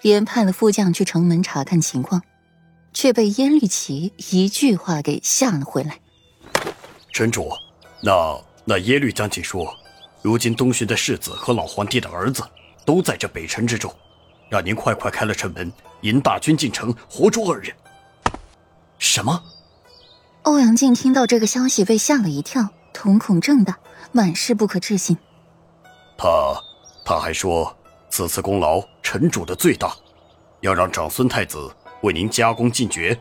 [0.00, 2.22] 便派了副将去城门查看情况，
[2.92, 5.98] 却被耶律齐一句话给吓了回来。
[7.12, 7.50] 城主，
[8.02, 9.74] 那那耶律将军说，
[10.22, 12.42] 如今东巡的世子和老皇帝的儿子
[12.84, 13.92] 都在这北城之中，
[14.48, 15.72] 让您快快开了城门，
[16.02, 17.74] 引大军进城，活捉二人。
[18.98, 19.42] 什么？
[20.42, 23.78] 欧阳靖听到这个消息，被吓了一跳，瞳孔睁大，
[24.12, 25.16] 满是不可置信。
[26.16, 26.28] 他
[27.04, 27.76] 他还说，
[28.08, 29.94] 此次功劳城主的最大，
[30.62, 31.72] 要让长孙太子
[32.02, 33.16] 为您加功进爵。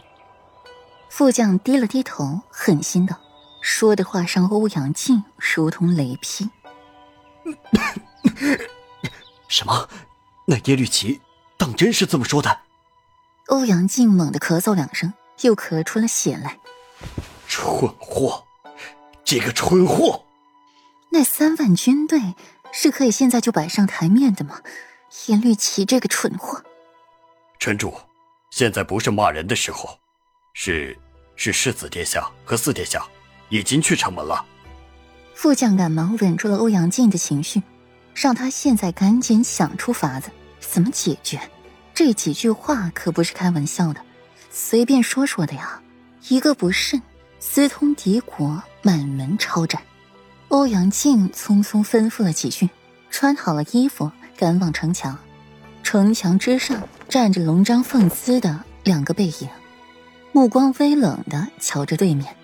[1.10, 3.16] 副将低了低头，狠心道
[3.62, 6.50] ：“说的话让欧阳靖如同雷劈。
[9.48, 9.88] 什么？
[10.48, 11.22] 那耶律齐
[11.56, 12.62] 当真是这么说的？”
[13.50, 15.14] 欧阳靖猛地咳嗽两声。
[15.42, 16.58] 又咳出了血来，
[17.46, 18.46] 蠢货，
[19.26, 20.24] 这个蠢货！
[21.10, 22.36] 那三万军队
[22.72, 24.62] 是可以现在就摆上台面的吗？
[25.28, 26.62] 颜律奇这个蠢货！
[27.58, 27.94] 城主，
[28.52, 29.98] 现在不是骂人的时候，
[30.54, 30.96] 是
[31.36, 33.04] 是世子殿下和四殿下
[33.50, 34.46] 已经去城门了。
[35.34, 37.64] 副将赶忙稳住了欧阳靖的情绪，
[38.14, 41.40] 让他现在赶紧想出法子，怎么解决？
[41.94, 44.02] 这几句话可不是开玩笑的。
[44.52, 45.82] 随便说说的呀，
[46.28, 47.02] 一个不慎，
[47.40, 49.82] 私通敌国，满门抄斩。
[50.50, 52.70] 欧阳靖匆匆吩咐了几句，
[53.10, 55.18] 穿好了衣服，赶往城墙。
[55.84, 59.48] 城墙之上站着龙章凤姿的两个背影，
[60.32, 62.36] 目光微冷的瞧着对面，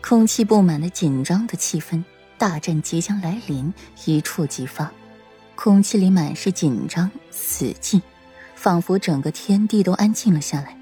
[0.00, 2.02] 空气布满了紧张的气氛。
[2.38, 3.74] 大战即将来临，
[4.06, 4.90] 一触即发，
[5.54, 8.00] 空气里满是紧张死寂，
[8.54, 10.74] 仿佛整个天地都安静了下来。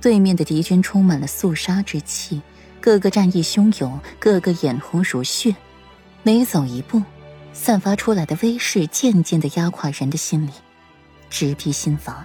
[0.00, 2.42] 对面的敌军充满了肃杀之气，
[2.80, 5.54] 个个战意汹涌，个个眼红如血。
[6.24, 7.00] 每走一步，
[7.52, 10.50] 散发出来的威势渐渐的压垮人的心理，
[11.30, 12.24] 直逼心房。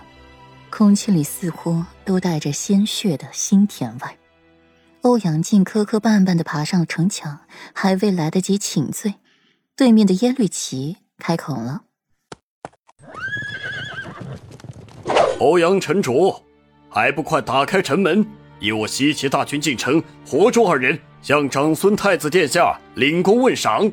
[0.69, 4.07] 空气里似乎都带着鲜血的腥甜味。
[5.01, 7.39] 欧阳靖磕磕绊绊的爬上城墙，
[7.73, 9.15] 还未来得及请罪，
[9.75, 11.83] 对面的耶律齐开口了
[15.39, 16.43] ：“欧阳城主。”
[16.89, 18.25] 还不快打开城门，
[18.59, 23.89] 以我西岐大军进城，活捉二人，向长孙太子殿下领功问赏。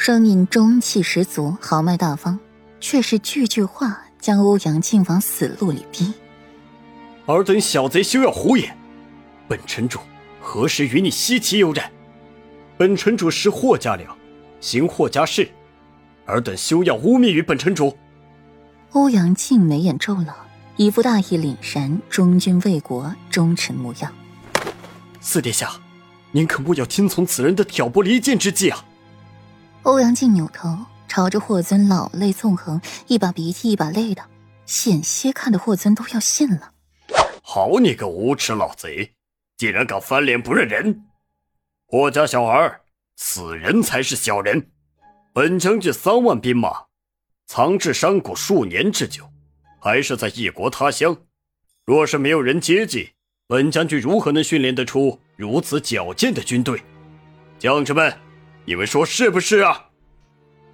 [0.00, 2.38] 声音中气十足，豪迈大方，
[2.78, 6.14] 却是句句话将欧阳靖往死路里逼。
[7.26, 8.78] 尔等小贼休要胡言！
[9.48, 9.98] 本城主
[10.40, 11.90] 何时与你西岐有染？
[12.76, 14.16] 本城主识霍家良，
[14.60, 15.50] 行霍家事，
[16.26, 17.98] 尔等休要污蔑于本城主。
[18.92, 20.46] 欧阳靖眉眼皱了。
[20.76, 24.14] 一副大义凛然、忠君为国、忠臣模样。
[25.20, 25.72] 四殿下，
[26.30, 28.84] 您可莫要听从此人的挑拨离间之计啊！
[29.88, 30.68] 欧阳靖扭头
[31.08, 34.22] 朝着霍尊老泪纵横，一把鼻涕一把泪的，
[34.66, 36.72] 险些看得霍尊都要信了。
[37.42, 39.14] 好你个无耻老贼，
[39.56, 41.06] 竟然敢翻脸不认人！
[41.86, 42.82] 霍家小儿，
[43.16, 44.68] 此人才是小人。
[45.32, 46.84] 本将军三万兵马，
[47.46, 49.24] 藏至山谷数年之久。
[49.80, 51.16] 还是在异国他乡，
[51.86, 53.12] 若是没有人接济，
[53.46, 56.78] 本将军如何能训练得出如此矫健的军队？
[57.58, 58.14] 将士们，
[58.68, 59.86] 你们说是不是啊？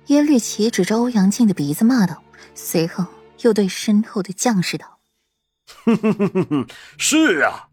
[0.07, 3.07] 耶律齐指着欧阳靖的鼻子骂道，随后
[3.43, 4.99] 又对身后的将士道
[5.85, 6.69] ：“哼哼哼哼哼，
[6.99, 7.69] 是啊，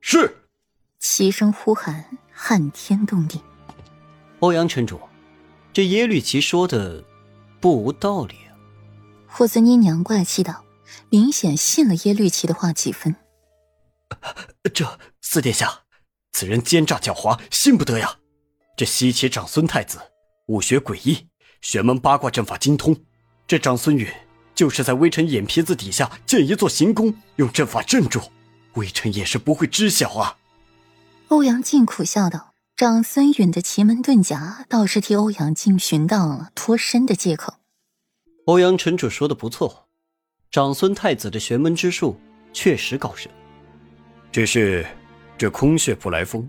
[0.00, 0.48] 是。”
[0.98, 3.40] 齐声呼喊，撼天动地。
[4.40, 5.00] 欧阳城主，
[5.72, 7.04] 这耶律齐说的
[7.60, 8.58] 不无道理啊。
[9.28, 10.64] 霍尊阴阳怪气道
[11.08, 13.14] ：“明显信了耶律齐的话几分。”
[14.74, 15.82] 这四殿下，
[16.32, 18.16] 此人奸诈狡猾，信不得呀！
[18.80, 20.00] 这西岐长孙太子
[20.46, 21.26] 武学诡异，
[21.60, 22.96] 玄门八卦阵法精通。
[23.46, 24.08] 这长孙允
[24.54, 28.22] 就是在微臣眼皮子底下建一座行宫，用阵法镇住，
[28.76, 30.38] 微臣也是不会知晓啊。
[31.28, 37.56] 欧阳靖苦笑道：“长孙允的奇门遁甲，倒是替欧阳靖寻到了脱身的借口。”
[38.48, 39.88] 欧阳城主说的不错，
[40.50, 42.18] 长孙太子的玄门之术
[42.54, 43.30] 确实高深。
[44.32, 44.86] 只是
[45.36, 46.48] 这空穴不来风，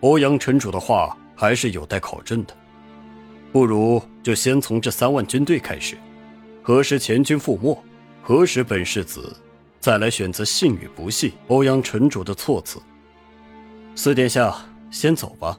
[0.00, 2.56] 欧阳城主的话还是有待考证的。
[3.50, 5.98] 不如就先从这三万军队开始，
[6.62, 7.76] 何时全军覆没，
[8.22, 9.36] 何时本世子
[9.80, 12.80] 再来选择信与不信欧阳城主的措辞。
[13.96, 14.54] 四殿下
[14.92, 15.58] 先走吧，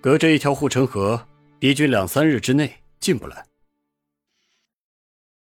[0.00, 1.20] 隔着一条护城河，
[1.58, 3.49] 敌军两三日之内进不来。